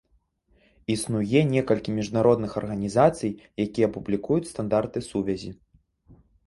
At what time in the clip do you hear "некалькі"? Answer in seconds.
1.55-1.95